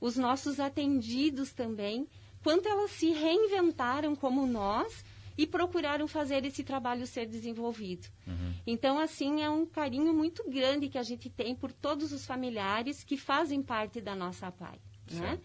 Os 0.00 0.16
nossos 0.16 0.58
atendidos 0.58 1.52
também, 1.52 2.08
quanto 2.42 2.68
elas 2.68 2.90
se 2.90 3.10
reinventaram 3.12 4.16
como 4.16 4.44
nós 4.46 5.04
e 5.38 5.46
procuraram 5.46 6.08
fazer 6.08 6.44
esse 6.44 6.64
trabalho 6.64 7.06
ser 7.06 7.26
desenvolvido. 7.26 8.08
Uhum. 8.26 8.54
Então, 8.66 8.98
assim, 8.98 9.42
é 9.42 9.48
um 9.48 9.64
carinho 9.64 10.12
muito 10.12 10.48
grande 10.50 10.88
que 10.88 10.98
a 10.98 11.02
gente 11.02 11.30
tem 11.30 11.54
por 11.54 11.72
todos 11.72 12.12
os 12.12 12.26
familiares 12.26 13.04
que 13.04 13.16
fazem 13.16 13.62
parte 13.62 14.00
da 14.00 14.14
nossa 14.14 14.50
PAI. 14.50 14.78
Né? 15.10 15.38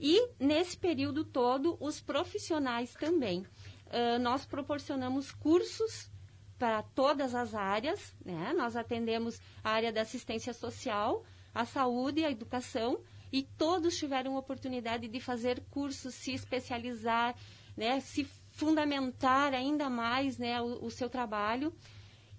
E, 0.00 0.30
nesse 0.38 0.76
período 0.76 1.24
todo, 1.24 1.76
os 1.80 2.00
profissionais 2.00 2.94
também. 2.94 3.40
Uh, 3.86 4.18
nós 4.20 4.46
proporcionamos 4.46 5.32
cursos 5.32 6.10
para 6.58 6.82
todas 6.82 7.34
as 7.34 7.54
áreas, 7.54 8.14
né? 8.24 8.52
Nós 8.56 8.76
atendemos 8.76 9.40
a 9.62 9.70
área 9.70 9.92
da 9.92 10.02
assistência 10.02 10.52
social, 10.52 11.24
a 11.54 11.64
saúde, 11.64 12.24
a 12.24 12.30
educação, 12.30 13.00
e 13.32 13.42
todos 13.42 13.96
tiveram 13.96 14.36
oportunidade 14.36 15.08
de 15.08 15.20
fazer 15.20 15.62
cursos, 15.70 16.14
se 16.14 16.32
especializar, 16.32 17.34
né? 17.76 18.00
Se 18.00 18.24
fundamentar 18.58 19.54
ainda 19.54 19.88
mais, 19.88 20.36
né? 20.36 20.60
o, 20.60 20.86
o 20.86 20.90
seu 20.90 21.08
trabalho. 21.08 21.72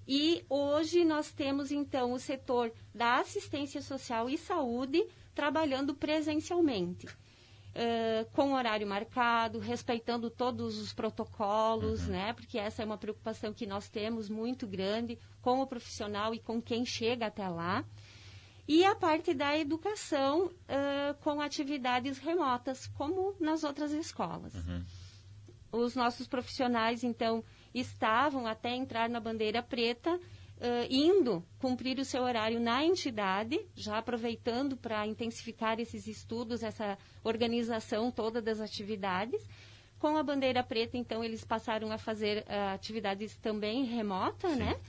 E 0.06 0.44
hoje 0.50 1.06
nós 1.06 1.32
temos, 1.32 1.72
então, 1.72 2.12
o 2.12 2.20
setor 2.20 2.74
da 2.94 3.20
assistência 3.20 3.82
social 3.82 4.30
e 4.30 4.38
saúde 4.38 5.06
trabalhando 5.34 5.96
presencialmente. 5.96 7.08
Uh, 7.70 8.30
com 8.32 8.54
horário 8.54 8.88
marcado, 8.88 9.60
respeitando 9.60 10.30
todos 10.30 10.80
os 10.80 10.92
protocolos, 10.92 12.06
uhum. 12.06 12.12
né? 12.14 12.34
Porque 12.34 12.58
essa 12.58 12.82
é 12.82 12.86
uma 12.86 12.98
preocupação 12.98 13.54
que 13.54 13.68
nós 13.68 13.88
temos 13.88 14.28
muito 14.28 14.68
grande 14.68 15.20
com 15.40 15.62
o 15.62 15.68
profissional 15.68 16.34
e 16.34 16.40
com 16.40 16.60
quem 16.62 16.84
chega 16.84 17.28
até 17.28 17.48
lá. 17.48 17.86
E 18.68 18.84
a 18.86 18.96
parte 18.96 19.34
da 19.34 19.58
educação 19.58 20.48
uh, 20.48 21.14
com 21.22 21.40
atividades 21.40 22.18
remotas, 22.18 22.88
como 22.88 23.36
nas 23.40 23.64
outras 23.64 23.92
escolas. 23.92 24.54
Uhum. 24.54 24.86
Os 25.72 25.96
nossos 25.96 26.28
profissionais, 26.28 27.04
então, 27.04 27.44
estavam 27.74 28.46
até 28.48 28.76
entrar 28.76 29.10
na 29.10 29.20
bandeira 29.20 29.62
preta 29.62 30.20
uh, 30.60 30.88
indo 30.90 31.44
cumprir 31.58 31.98
o 32.00 32.06
seu 32.06 32.24
horário 32.24 32.60
na 32.60 32.84
entidade, 32.84 33.60
já 33.76 33.98
aproveitando 33.98 34.78
para 34.78 35.08
intensificar 35.08 35.80
esses 35.80 36.08
estudos, 36.08 36.64
essa 36.64 36.98
organização 37.24 38.12
toda 38.12 38.42
das 38.42 38.60
atividades. 38.60 39.42
Com 39.98 40.16
a 40.16 40.24
bandeira 40.24 40.64
preta, 40.64 40.98
então, 40.98 41.24
eles 41.24 41.44
passaram 41.44 41.92
a 41.92 41.98
fazer 41.98 42.44
uh, 42.44 42.74
atividades 42.74 43.36
também 43.38 43.84
remota, 43.84 44.50
Sim. 44.50 44.56
né? 44.56 44.80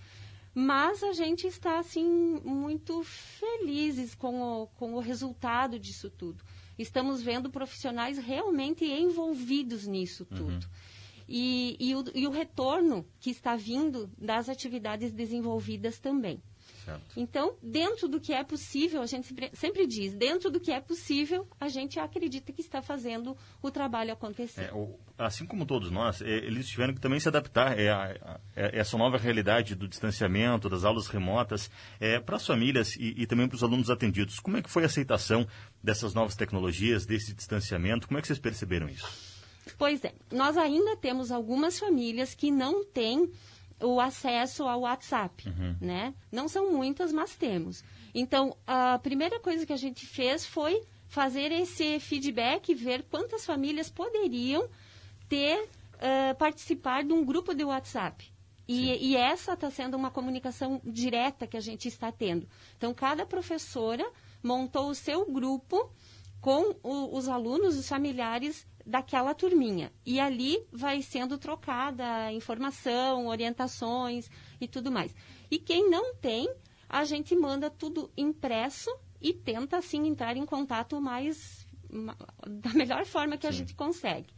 Mas 0.54 1.02
a 1.02 1.12
gente 1.12 1.46
está, 1.46 1.78
assim, 1.78 2.04
muito 2.44 3.02
felizes 3.04 4.14
com 4.14 4.42
o, 4.42 4.66
com 4.68 4.94
o 4.94 5.00
resultado 5.00 5.78
disso 5.78 6.10
tudo. 6.10 6.44
Estamos 6.78 7.22
vendo 7.22 7.50
profissionais 7.50 8.18
realmente 8.18 8.84
envolvidos 8.84 9.86
nisso 9.86 10.24
tudo. 10.24 10.64
Uhum 10.64 10.99
e, 11.30 11.76
e, 11.78 11.94
o, 11.94 12.04
e 12.12 12.26
o 12.26 12.30
retorno 12.30 13.06
que 13.20 13.30
está 13.30 13.54
vindo 13.54 14.10
das 14.18 14.48
atividades 14.48 15.12
desenvolvidas 15.12 16.00
também. 16.00 16.42
Certo. 16.84 17.02
Então, 17.16 17.56
dentro 17.62 18.08
do 18.08 18.18
que 18.18 18.32
é 18.32 18.42
possível, 18.42 19.02
a 19.02 19.06
gente 19.06 19.26
sempre, 19.26 19.50
sempre, 19.52 19.86
diz, 19.86 20.12
dentro 20.14 20.50
do 20.50 20.58
que 20.58 20.72
é 20.72 20.80
possível, 20.80 21.46
a 21.60 21.68
gente 21.68 22.00
acredita 22.00 22.52
que 22.52 22.60
está 22.60 22.82
fazendo 22.82 23.36
o 23.62 23.70
trabalho 23.70 24.12
acontecer. 24.12 24.62
É, 24.62 24.72
o, 24.72 24.98
assim 25.16 25.46
como 25.46 25.64
todos 25.64 25.90
nós, 25.90 26.20
é, 26.20 26.28
eles 26.28 26.68
tiveram 26.68 26.94
que 26.94 27.00
também 27.00 27.20
se 27.20 27.28
adaptar 27.28 27.78
é, 27.78 27.90
a, 27.90 28.02
a, 28.04 28.40
é, 28.56 28.78
essa 28.78 28.96
nova 28.96 29.18
realidade 29.18 29.74
do 29.74 29.86
distanciamento, 29.86 30.68
das 30.68 30.84
aulas 30.84 31.06
remotas, 31.06 31.70
é, 32.00 32.18
para 32.18 32.36
as 32.36 32.46
famílias 32.46 32.96
e, 32.96 33.14
e 33.16 33.26
também 33.26 33.46
para 33.46 33.56
os 33.56 33.62
alunos 33.62 33.90
atendidos. 33.90 34.40
Como 34.40 34.56
é 34.56 34.62
que 34.62 34.70
foi 34.70 34.82
a 34.82 34.86
aceitação 34.86 35.46
dessas 35.82 36.12
novas 36.14 36.34
tecnologias, 36.34 37.06
desse 37.06 37.34
distanciamento? 37.34 38.08
Como 38.08 38.18
é 38.18 38.20
que 38.20 38.26
vocês 38.26 38.38
perceberam 38.38 38.88
isso? 38.88 39.29
Pois 39.78 40.04
é, 40.04 40.12
nós 40.30 40.56
ainda 40.56 40.96
temos 40.96 41.30
algumas 41.30 41.78
famílias 41.78 42.34
que 42.34 42.50
não 42.50 42.84
têm 42.84 43.30
o 43.82 44.00
acesso 44.00 44.64
ao 44.64 44.80
WhatsApp, 44.80 45.48
uhum. 45.48 45.76
né? 45.80 46.14
Não 46.30 46.48
são 46.48 46.70
muitas, 46.70 47.12
mas 47.12 47.34
temos. 47.34 47.82
Então, 48.14 48.56
a 48.66 48.98
primeira 48.98 49.40
coisa 49.40 49.64
que 49.64 49.72
a 49.72 49.76
gente 49.76 50.06
fez 50.06 50.44
foi 50.44 50.82
fazer 51.08 51.50
esse 51.50 51.98
feedback, 51.98 52.74
ver 52.74 53.04
quantas 53.04 53.44
famílias 53.44 53.88
poderiam 53.90 54.68
ter, 55.28 55.62
uh, 55.64 56.34
participar 56.38 57.04
de 57.04 57.12
um 57.12 57.24
grupo 57.24 57.54
de 57.54 57.64
WhatsApp. 57.64 58.30
E, 58.68 59.10
e, 59.10 59.16
essa 59.16 59.54
está 59.54 59.68
sendo 59.68 59.96
uma 59.96 60.12
comunicação 60.12 60.80
direta 60.84 61.44
que 61.44 61.56
a 61.56 61.60
gente 61.60 61.88
está 61.88 62.12
tendo. 62.12 62.48
Então, 62.76 62.94
cada 62.94 63.26
professora 63.26 64.08
montou 64.40 64.90
o 64.90 64.94
seu 64.94 65.26
grupo 65.26 65.90
com 66.40 66.76
o, 66.80 67.16
os 67.16 67.28
alunos, 67.28 67.76
os 67.76 67.88
familiares 67.88 68.64
daquela 68.90 69.32
turminha. 69.34 69.92
E 70.04 70.18
ali 70.18 70.62
vai 70.72 71.00
sendo 71.00 71.38
trocada 71.38 72.32
informação, 72.32 73.28
orientações 73.28 74.28
e 74.60 74.66
tudo 74.66 74.90
mais. 74.90 75.14
E 75.50 75.58
quem 75.58 75.88
não 75.88 76.14
tem, 76.16 76.52
a 76.88 77.04
gente 77.04 77.34
manda 77.36 77.70
tudo 77.70 78.10
impresso 78.16 78.90
e 79.20 79.32
tenta, 79.32 79.76
assim, 79.78 80.06
entrar 80.08 80.36
em 80.36 80.44
contato 80.44 81.00
mais 81.00 81.66
da 82.46 82.70
melhor 82.74 83.04
forma 83.06 83.36
que 83.36 83.46
Sim. 83.46 83.48
a 83.48 83.52
gente 83.52 83.74
consegue. 83.74 84.32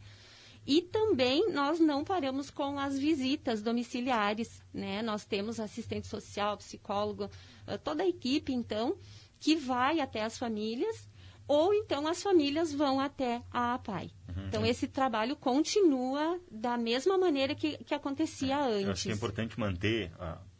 E 0.65 0.81
também 0.81 1.51
nós 1.51 1.79
não 1.79 2.03
paramos 2.03 2.49
com 2.49 2.79
as 2.79 2.97
visitas 2.97 3.61
domiciliares, 3.61 4.63
né? 4.73 5.01
Nós 5.01 5.25
temos 5.25 5.59
assistente 5.59 6.07
social, 6.07 6.55
psicólogo, 6.57 7.29
eh, 7.67 7.77
toda 7.77 8.03
a 8.03 8.07
equipe, 8.07 8.53
então, 8.53 8.95
que 9.39 9.57
vai 9.57 9.99
até 9.99 10.23
as 10.23 10.37
famílias 10.37 11.09
ou 11.47 11.73
então 11.73 12.07
as 12.07 12.21
famílias 12.21 12.73
vão 12.73 12.99
até 12.99 13.41
a 13.51 13.73
APAI. 13.75 14.11
Uhum. 14.35 14.47
Então, 14.47 14.65
esse 14.65 14.87
trabalho 14.87 15.35
continua 15.35 16.39
da 16.49 16.77
mesma 16.77 17.17
maneira 17.17 17.53
que, 17.53 17.77
que 17.83 17.93
acontecia 17.93 18.55
é, 18.55 18.73
antes. 18.73 18.85
Eu 18.85 18.91
acho 18.91 19.03
que 19.03 19.11
é 19.11 19.13
importante 19.13 19.59
manter, 19.59 20.11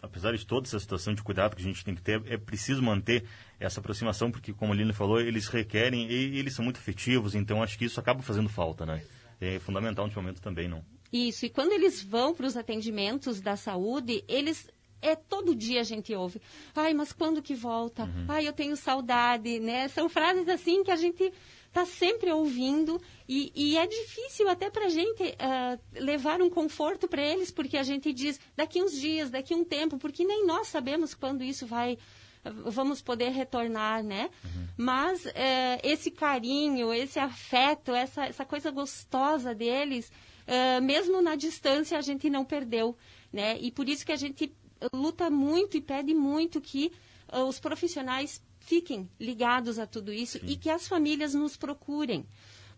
apesar 0.01 0.35
de 0.35 0.45
toda 0.45 0.67
essa 0.67 0.79
situação 0.79 1.13
de 1.13 1.23
cuidado 1.23 1.55
que 1.55 1.61
a 1.61 1.65
gente 1.65 1.83
tem 1.83 1.95
que 1.95 2.01
ter, 2.01 2.21
é 2.27 2.37
preciso 2.37 2.81
manter 2.81 3.25
essa 3.59 3.79
aproximação, 3.79 4.31
porque, 4.31 4.53
como 4.53 4.73
a 4.73 4.75
Lina 4.75 4.93
falou, 4.93 5.19
eles 5.19 5.47
requerem 5.47 6.09
e 6.11 6.37
eles 6.37 6.53
são 6.53 6.63
muito 6.63 6.77
afetivos, 6.77 7.35
então 7.35 7.63
acho 7.63 7.77
que 7.77 7.85
isso 7.85 7.99
acaba 7.99 8.21
fazendo 8.21 8.49
falta, 8.49 8.85
né? 8.85 9.03
É 9.39 9.59
fundamental 9.59 10.05
nesse 10.05 10.17
momento 10.17 10.41
também, 10.41 10.67
não? 10.67 10.83
Isso, 11.11 11.45
e 11.45 11.49
quando 11.49 11.71
eles 11.71 12.01
vão 12.03 12.33
para 12.33 12.47
os 12.47 12.57
atendimentos 12.57 13.39
da 13.39 13.55
saúde, 13.55 14.23
eles 14.27 14.67
é 15.03 15.15
todo 15.15 15.53
dia 15.53 15.81
a 15.81 15.83
gente 15.83 16.13
ouve. 16.15 16.41
Ai, 16.75 16.93
mas 16.93 17.11
quando 17.11 17.41
que 17.41 17.53
volta? 17.53 18.03
Uhum. 18.03 18.25
Ai, 18.29 18.47
eu 18.47 18.53
tenho 18.53 18.75
saudade, 18.75 19.59
né? 19.59 19.87
São 19.89 20.09
frases 20.09 20.47
assim 20.47 20.83
que 20.83 20.91
a 20.91 20.95
gente 20.95 21.31
está 21.67 21.85
sempre 21.85 22.31
ouvindo 22.31 23.01
e, 23.27 23.51
e, 23.55 23.77
é 23.77 23.87
difícil 23.87 24.47
até 24.47 24.69
para 24.69 24.85
a 24.85 24.89
gente 24.89 25.23
uh, 25.23 25.79
levar 25.93 26.39
um 26.39 26.49
conforto 26.49 27.07
para 27.07 27.21
eles, 27.21 27.49
porque 27.49 27.77
a 27.77 27.83
gente 27.83 28.13
diz 28.13 28.39
daqui 28.55 28.81
uns 28.81 28.93
dias, 28.93 29.31
daqui 29.31 29.55
um 29.55 29.63
tempo, 29.63 29.97
porque 29.97 30.23
nem 30.23 30.45
nós 30.45 30.67
sabemos 30.67 31.15
quando 31.15 31.43
isso 31.43 31.65
vai 31.65 31.97
vamos 32.43 33.01
poder 33.01 33.29
retornar, 33.29 34.03
né? 34.03 34.29
Uhum. 34.43 34.67
Mas 34.77 35.25
uh, 35.25 35.29
esse 35.81 36.11
carinho, 36.11 36.93
esse 36.93 37.17
afeto, 37.17 37.93
essa, 37.93 38.25
essa 38.25 38.45
coisa 38.45 38.69
gostosa 38.69 39.55
deles, 39.55 40.11
uh, 40.45 40.81
mesmo 40.81 41.21
na 41.21 41.35
distância 41.35 41.97
a 41.97 42.01
gente 42.01 42.29
não 42.29 42.43
perdeu, 42.43 42.97
né? 43.31 43.57
E 43.59 43.71
por 43.71 43.87
isso 43.87 44.05
que 44.05 44.11
a 44.11 44.17
gente 44.17 44.53
luta 44.93 45.29
muito 45.29 45.77
e 45.77 45.81
pede 45.81 46.13
muito 46.13 46.59
que 46.59 46.91
uh, 47.31 47.43
os 47.43 47.59
profissionais 47.59 48.41
fiquem 48.59 49.09
ligados 49.19 49.77
a 49.77 49.85
tudo 49.85 50.11
isso 50.11 50.39
Sim. 50.39 50.45
e 50.47 50.57
que 50.57 50.69
as 50.69 50.87
famílias 50.87 51.33
nos 51.33 51.55
procurem. 51.55 52.25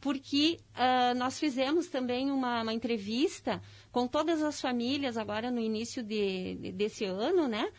Porque 0.02 0.60
uh, 0.76 1.18
nós 1.18 1.40
fizemos 1.40 1.88
também 1.88 2.30
uma, 2.30 2.62
uma, 2.62 2.74
entrevista 2.74 3.62
com 3.92 4.08
todas 4.08 4.44
as 4.44 4.60
famílias 4.60 5.18
agora 5.18 5.50
no 5.50 5.60
início 5.60 6.04
de, 6.04 6.56
de, 6.56 6.72
desse 6.72 7.06
ano, 7.06 7.48
né? 7.48 7.72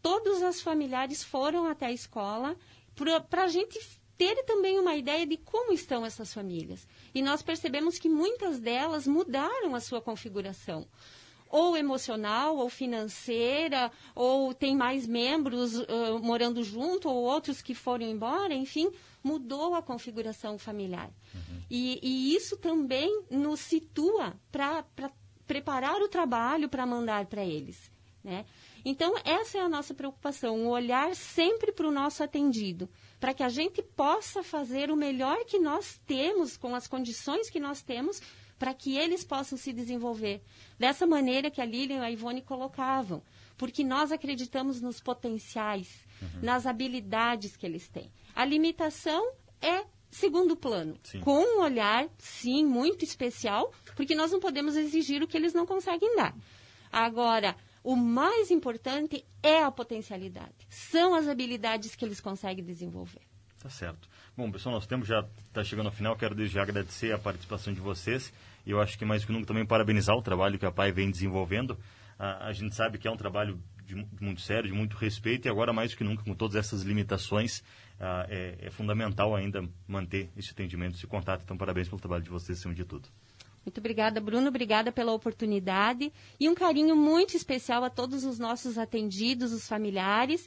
Todos 0.00 0.42
os 0.42 0.60
familiares 0.60 1.22
foram 1.22 1.66
até 1.66 1.86
a 1.86 1.92
escola 1.92 2.56
para 3.28 3.44
a 3.44 3.48
gente 3.48 3.78
ter 4.16 4.42
também 4.44 4.78
uma 4.78 4.96
ideia 4.96 5.24
de 5.24 5.36
como 5.36 5.72
estão 5.72 6.04
essas 6.04 6.34
famílias. 6.34 6.86
E 7.14 7.22
nós 7.22 7.42
percebemos 7.42 7.98
que 7.98 8.08
muitas 8.08 8.58
delas 8.58 9.06
mudaram 9.06 9.74
a 9.74 9.80
sua 9.80 10.00
configuração 10.00 10.86
ou 11.50 11.76
emocional, 11.76 12.56
ou 12.56 12.68
financeira, 12.68 13.90
ou 14.14 14.54
tem 14.54 14.76
mais 14.76 15.06
membros 15.06 15.74
uh, 15.74 16.18
morando 16.22 16.62
junto, 16.62 17.08
ou 17.08 17.24
outros 17.24 17.62
que 17.62 17.74
foram 17.74 18.06
embora, 18.06 18.54
enfim, 18.54 18.90
mudou 19.22 19.74
a 19.74 19.82
configuração 19.82 20.58
familiar. 20.58 21.10
Uhum. 21.34 21.62
E, 21.70 21.98
e, 22.02 22.34
isso 22.34 22.56
também 22.56 23.24
nos 23.30 23.60
situa 23.60 24.34
para 24.50 24.84
preparar 25.46 26.00
o 26.00 26.08
trabalho 26.08 26.68
para 26.68 26.86
mandar 26.86 27.26
para 27.26 27.44
eles. 27.44 27.90
Né? 28.22 28.44
Então, 28.84 29.14
essa 29.24 29.58
é 29.58 29.60
a 29.60 29.68
nossa 29.68 29.94
preocupação, 29.94 30.66
o 30.66 30.68
olhar 30.68 31.14
sempre 31.14 31.72
para 31.72 31.88
o 31.88 31.92
nosso 31.92 32.22
atendido, 32.22 32.88
para 33.18 33.34
que 33.34 33.42
a 33.42 33.48
gente 33.48 33.82
possa 33.82 34.42
fazer 34.42 34.90
o 34.90 34.96
melhor 34.96 35.44
que 35.44 35.58
nós 35.58 36.00
temos, 36.06 36.56
com 36.56 36.74
as 36.74 36.86
condições 36.86 37.50
que 37.50 37.60
nós 37.60 37.82
temos, 37.82 38.20
para 38.58 38.74
que 38.74 38.96
eles 38.96 39.24
possam 39.24 39.56
se 39.56 39.72
desenvolver. 39.72 40.42
Dessa 40.78 41.06
maneira 41.06 41.50
que 41.50 41.60
a 41.60 41.64
Lilian 41.64 41.98
e 41.98 42.04
a 42.04 42.10
Ivone 42.10 42.42
colocavam, 42.42 43.22
porque 43.56 43.84
nós 43.84 44.12
acreditamos 44.12 44.80
nos 44.80 45.00
potenciais, 45.00 46.04
uhum. 46.20 46.40
nas 46.42 46.66
habilidades 46.66 47.56
que 47.56 47.66
eles 47.66 47.88
têm. 47.88 48.10
A 48.34 48.44
limitação 48.44 49.32
é 49.60 49.84
segundo 50.10 50.56
plano, 50.56 50.98
sim. 51.02 51.20
com 51.20 51.38
um 51.38 51.60
olhar, 51.60 52.08
sim, 52.18 52.64
muito 52.64 53.04
especial, 53.04 53.72
porque 53.94 54.14
nós 54.14 54.32
não 54.32 54.40
podemos 54.40 54.74
exigir 54.76 55.22
o 55.22 55.26
que 55.26 55.36
eles 55.36 55.52
não 55.52 55.66
conseguem 55.66 56.16
dar. 56.16 56.34
Agora, 56.90 57.54
o 57.84 57.94
mais 57.94 58.50
importante 58.50 59.24
é 59.42 59.62
a 59.62 59.70
potencialidade, 59.70 60.66
são 60.70 61.14
as 61.14 61.28
habilidades 61.28 61.94
que 61.94 62.04
eles 62.04 62.20
conseguem 62.20 62.64
desenvolver. 62.64 63.20
Tá 63.60 63.68
certo. 63.68 64.08
Bom, 64.36 64.50
pessoal, 64.52 64.76
nosso 64.76 64.86
tempo 64.86 65.04
já 65.04 65.26
está 65.48 65.64
chegando 65.64 65.86
ao 65.86 65.92
final. 65.92 66.16
Quero 66.16 66.34
desde 66.34 66.54
já 66.54 66.62
agradecer 66.62 67.12
a 67.12 67.18
participação 67.18 67.74
de 67.74 67.80
vocês. 67.80 68.32
E 68.68 68.70
eu 68.70 68.82
acho 68.82 68.98
que 68.98 69.04
mais 69.06 69.24
que 69.24 69.32
nunca 69.32 69.46
também 69.46 69.64
parabenizar 69.64 70.14
o 70.14 70.20
trabalho 70.20 70.58
que 70.58 70.66
a 70.66 70.70
PAI 70.70 70.92
vem 70.92 71.10
desenvolvendo. 71.10 71.78
A, 72.18 72.48
a 72.48 72.52
gente 72.52 72.74
sabe 72.74 72.98
que 72.98 73.08
é 73.08 73.10
um 73.10 73.16
trabalho 73.16 73.58
de, 73.86 73.94
de, 73.94 74.22
muito 74.22 74.42
sério, 74.42 74.68
de 74.68 74.74
muito 74.76 74.94
respeito, 74.94 75.48
e 75.48 75.50
agora 75.50 75.72
mais 75.72 75.94
que 75.94 76.04
nunca, 76.04 76.22
com 76.22 76.34
todas 76.34 76.54
essas 76.54 76.82
limitações, 76.82 77.64
é, 77.98 78.58
é, 78.60 78.70
fundamental 78.70 79.34
ainda 79.34 79.66
manter 79.86 80.28
esse 80.36 80.50
atendimento, 80.50 80.96
esse 80.96 81.06
contato. 81.06 81.40
Então, 81.42 81.56
parabéns 81.56 81.88
pelo 81.88 81.98
trabalho 81.98 82.22
de 82.22 82.28
vocês, 82.28 82.58
acima 82.58 82.74
de 82.74 82.84
tudo. 82.84 83.08
Muito 83.64 83.78
obrigada, 83.78 84.20
Bruno. 84.20 84.48
Obrigada 84.48 84.92
pela 84.92 85.12
oportunidade. 85.12 86.12
E 86.38 86.46
um 86.46 86.54
carinho 86.54 86.94
muito 86.94 87.34
especial 87.34 87.82
a 87.84 87.88
todos 87.88 88.22
os 88.24 88.38
nossos 88.38 88.76
atendidos, 88.76 89.50
os 89.50 89.66
familiares. 89.66 90.46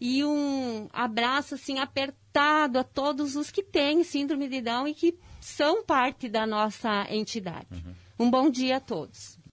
E 0.00 0.24
um 0.24 0.88
abraço 0.92 1.56
assim 1.56 1.80
apertado 1.80 2.25
a 2.36 2.84
todos 2.84 3.36
os 3.36 3.50
que 3.50 3.62
têm 3.62 4.04
síndrome 4.04 4.48
de 4.48 4.60
Down 4.60 4.88
e 4.88 4.94
que 4.94 5.18
são 5.40 5.84
parte 5.84 6.28
da 6.28 6.46
nossa 6.46 7.06
entidade. 7.10 7.66
Uhum. 7.70 8.26
Um 8.26 8.30
bom 8.30 8.50
dia 8.50 8.76
a 8.76 8.80
todos. 8.80 9.35